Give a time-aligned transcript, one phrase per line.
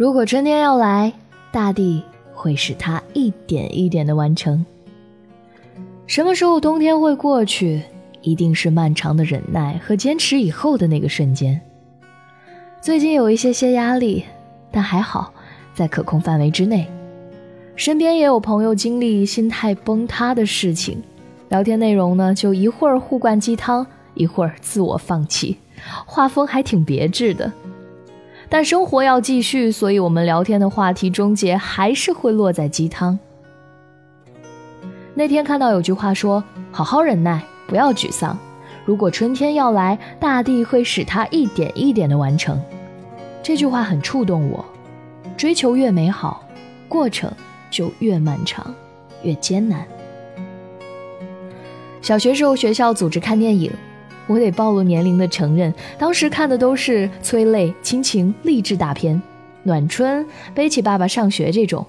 [0.00, 1.12] 如果春天要来，
[1.52, 4.64] 大地会使它一点一点的完成。
[6.06, 7.82] 什么时候冬天会过去？
[8.22, 11.60] 一定是漫长的忍耐和坚持以后的那个瞬间。
[12.80, 14.24] 最近有一些些压力，
[14.72, 15.34] 但还好，
[15.74, 16.88] 在可控范围之内。
[17.76, 21.02] 身边也有朋友经历心态崩塌的事情，
[21.50, 25.58] 聊天内容呢，就一会儿互灌鸡汤，一会儿自我放弃，
[26.06, 27.52] 画风还挺别致的。
[28.50, 33.16] 但生活要继续，所以我们聊天的话题终结还是会落在鸡汤。
[35.14, 36.42] 那天看到有句话说
[36.72, 38.36] ：“好好忍耐，不要沮丧。
[38.84, 42.60] 如果春天要来，大地会使它一点一点的完成。”
[43.40, 44.64] 这句话很触动我。
[45.36, 46.44] 追求越美好，
[46.88, 47.30] 过程
[47.70, 48.74] 就越漫长，
[49.22, 49.86] 越艰难。
[52.02, 53.70] 小学时候学校组织看电影，
[54.30, 59.16] 我得暴露年龄的承认，当时看的都是催泪、亲情、励志大片，
[59.64, 61.84] 《暖春》《背起爸爸上学》这种。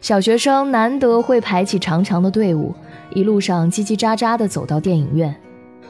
[0.00, 2.72] 小学生难得会排起长长的队伍，
[3.12, 5.34] 一路上叽叽喳喳地走到电影院，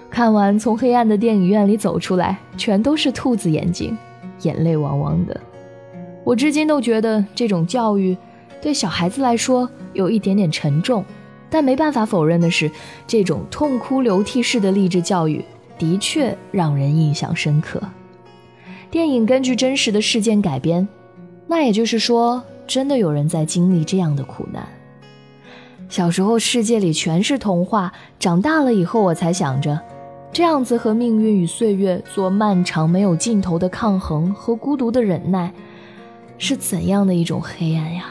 [0.08, 3.94] 看完从黑暗的电影院里走出来，全都是兔子眼睛，
[4.44, 5.38] 眼泪汪汪的。
[6.24, 8.16] 我至今都觉得这种教育
[8.62, 11.04] 对小孩子来说有一点点沉重，
[11.50, 12.70] 但没办法否认的是，
[13.06, 15.44] 这种痛哭流涕式的励志教育
[15.78, 17.80] 的确让人印象深刻。
[18.91, 20.86] 电影根据真实的事件改编，
[21.46, 22.42] 那也就是说。
[22.69, 24.66] 真的有人在经历这样的苦难。
[25.88, 29.80] 小时候世界里全是童话，长大了以后我才想着，
[30.32, 35.54] 这样子和命运与岁月做漫长没有尽头的抗衡和孤独的忍耐，
[36.38, 38.06] 是怎样的一种黑暗呀！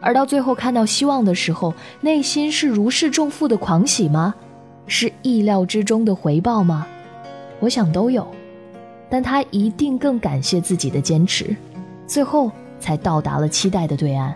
[0.00, 4.34] 而到最后看到希望的时候，内心是如释重负的狂喜吗？
[4.88, 6.84] 是意料之中的回报吗？
[7.60, 8.26] 我想都有，
[9.08, 11.54] 但他一定更感谢自己的坚持，
[12.06, 12.50] 最后。
[12.80, 14.32] 才到达了期待的对岸。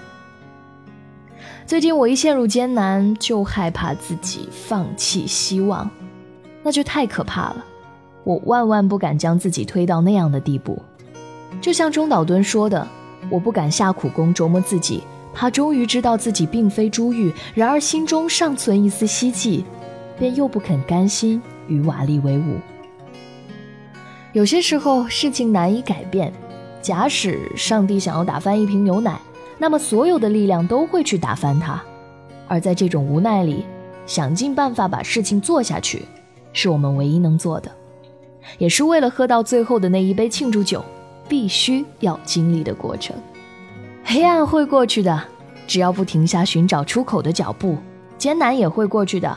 [1.65, 5.89] 最近我一陷入艰难，就害怕自己放弃希望，
[6.61, 7.65] 那就太可怕了。
[8.25, 10.77] 我万万不敢将自己推到那样的地步。
[11.61, 12.85] 就像中岛敦说的
[13.31, 19.65] ：“我不敢下苦功琢磨自己，怕终于知道自己并非珠玉，然而心中尚存一丝希冀，
[20.23, 22.61] 便又不肯甘心与瓦砾为伍。”
[24.33, 26.33] 有些时候，事情难以改变。
[26.81, 29.21] 假使上帝想要打翻一瓶牛奶，
[29.59, 31.83] 那么所有的力量都会去打翻它。
[32.47, 33.65] 而在这种无奈里，
[34.07, 36.05] 想尽办法把事情做下去，
[36.53, 37.69] 是我们唯一能做的，
[38.59, 40.85] 也是为了喝到最后的那一杯庆祝酒，
[41.29, 43.17] 必须要经历的过程。
[44.05, 45.21] 黑暗会过去的，
[45.67, 47.75] 只要不停下寻找出口的脚步；
[48.17, 49.37] 艰难也会过去的，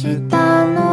[0.00, 0.87] 是大路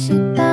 [0.00, 0.49] 是的。